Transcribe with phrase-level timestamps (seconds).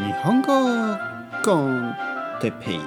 [0.00, 0.48] 日本語
[1.44, 1.94] コン
[2.40, 2.80] テペイ。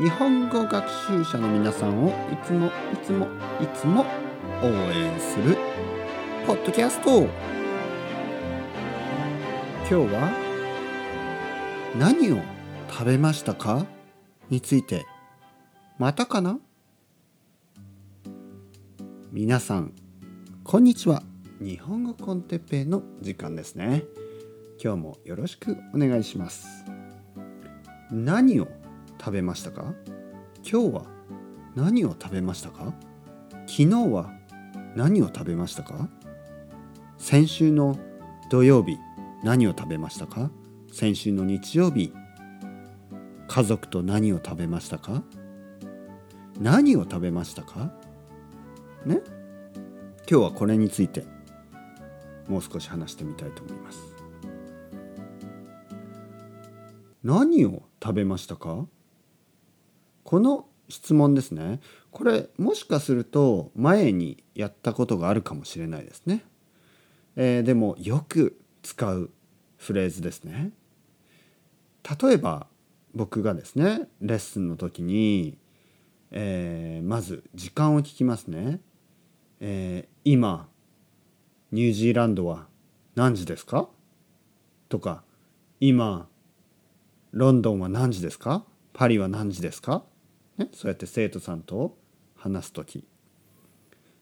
[0.00, 2.12] 日本語学習者の皆さんをい
[2.44, 2.70] つもい
[3.02, 3.26] つも
[3.60, 4.06] いつも
[4.62, 5.56] 応援する
[6.46, 7.22] ポッドキャスト。
[7.22, 7.28] 今
[9.88, 10.30] 日は
[11.98, 12.38] 何を
[12.88, 13.84] 食べましたか？
[14.48, 15.04] について。
[15.98, 16.60] またかな？
[19.32, 19.92] 皆さん
[20.62, 21.24] こんにちは。
[21.60, 24.04] 日本語コンテッペイの時間ですね。
[24.80, 26.84] 今日もよろしくお願いします。
[28.10, 28.68] 何を
[29.18, 29.94] 食べましたか？
[30.68, 31.06] 今日は
[31.74, 32.92] 何を食べましたか？
[33.66, 34.30] 昨日は
[34.94, 36.08] 何を食べましたか？
[37.16, 37.98] 先週の
[38.50, 38.98] 土曜日
[39.42, 40.50] 何を食べましたか？
[40.92, 42.12] 先週の日曜日
[43.48, 45.22] 家族と何を食べましたか？
[46.60, 47.92] 何を食べましたか？
[49.06, 49.20] ね？
[50.28, 51.24] 今日はこれについて
[52.48, 54.11] もう少し話してみたいと思います。
[57.22, 58.86] 何を食べましたか？
[60.24, 61.80] この質問ですね。
[62.10, 66.44] これもしかすると前にやったことがあるかもしれないですね、
[67.36, 69.30] えー、でもよく使う
[69.78, 70.72] フレーズですね。
[72.20, 72.66] 例えば
[73.14, 75.56] 僕がですねレッスンの時に、
[76.30, 78.80] えー、まず時間を聞きますね、
[79.60, 80.68] えー、今
[81.70, 82.66] ニュージーランドは
[83.14, 83.88] 何時ですか？
[84.90, 85.22] とか
[85.80, 86.28] 今
[87.32, 88.64] ロンドンは何時ですか？
[88.92, 90.04] パリは何時ですか、
[90.58, 91.96] ね、そうやって生徒さんと
[92.36, 93.04] 話す時。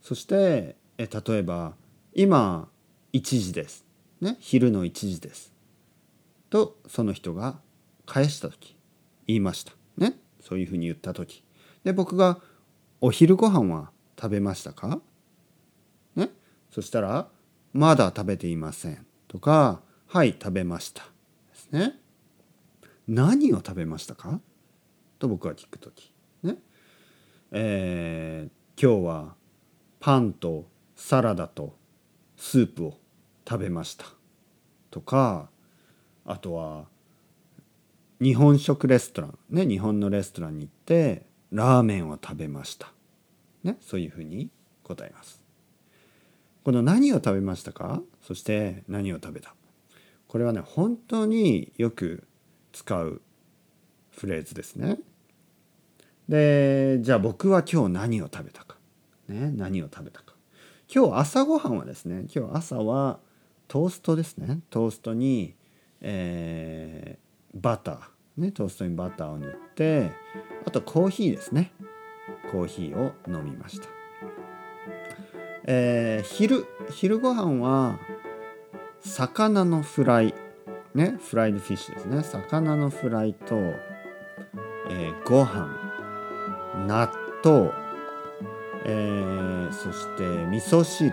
[0.00, 1.74] そしてえ例えば
[2.14, 2.68] 今
[3.12, 3.84] 1時です、
[4.20, 5.52] ね、昼の1時です。
[6.50, 7.58] とその人が
[8.06, 8.76] 返した時。
[9.26, 9.72] 言いました。
[9.98, 11.44] ねそういうふうに言った時。
[11.84, 12.40] で僕が
[13.02, 15.00] 「お昼ご飯は食べましたか?」
[16.16, 16.30] ね
[16.70, 17.28] そしたら
[17.74, 19.06] まだ食べていません。
[19.28, 21.02] とかはい食べました。
[21.48, 22.00] ですね。
[23.06, 24.40] 何を食べましたか？
[25.18, 26.12] と僕は聞く時。
[26.42, 26.56] ね。
[27.50, 29.34] えー、今日は
[30.00, 31.76] パンとサラダと
[32.36, 32.98] スープを
[33.48, 34.06] 食べました。
[34.90, 35.48] とか
[36.24, 36.86] あとは
[38.20, 39.38] 日本食レストラン。
[39.50, 42.92] ね日本のレストランに行ってラーメンを食べました。
[43.62, 44.50] ねそういうふうに
[44.82, 45.42] 答えます。
[46.64, 48.00] この何を食べましたか？
[48.22, 49.54] そして何を食べた？
[50.26, 52.26] これはね本当によく
[52.74, 53.22] 使う
[54.10, 54.98] フレーズですね。
[56.28, 58.76] でじゃあ僕は今日何を食べたか、
[59.28, 60.34] ね、何を食べたか。
[60.92, 63.20] 今日朝ごはんはですね今日朝は
[63.68, 64.60] トーストですね。
[64.70, 65.54] トーストに、
[66.00, 70.10] えー、バター、ね、トーストにバターを塗って
[70.66, 71.72] あとコーヒーですね。
[72.50, 73.86] コーヒーを飲みました。
[75.66, 78.00] えー、昼昼ご飯は
[79.00, 80.34] 魚のフライ。
[80.94, 82.22] ねフライドフィッシュですね。
[82.22, 83.56] 魚のフライと、
[84.90, 85.84] えー、ご飯。
[86.86, 87.08] 納
[87.44, 87.70] 豆、
[88.84, 91.12] えー、そして味噌汁、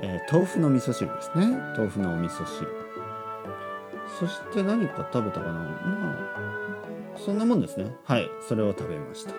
[0.00, 1.46] えー、豆腐の味噌汁ですね。
[1.76, 2.68] 豆腐のお味噌汁。
[4.18, 5.52] そして何か食べたかな。
[5.52, 5.70] ま
[7.16, 7.90] あそんなもんですね。
[8.04, 9.34] はいそれを食べました。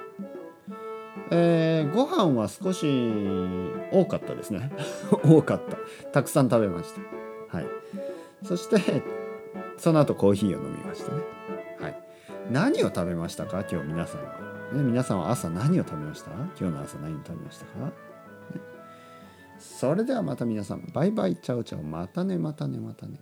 [1.31, 2.85] えー、ご飯は少し
[3.91, 4.71] 多かったですね。
[5.23, 5.77] 多かった。
[6.11, 7.14] たくさん食べました。
[8.45, 9.03] そして
[9.77, 11.21] その後コーヒーを飲みましたね。
[11.79, 12.01] はい。
[12.51, 13.65] 何を食べましたか？
[13.69, 14.39] 今日皆さんは、
[14.73, 16.31] ね、皆さんは朝何を食べました？
[16.31, 17.91] 今日の朝何を食べましたか、ね、
[19.57, 21.83] それではまた皆さんバイバイチャオチャオ。
[21.83, 23.19] またねまたねまたね。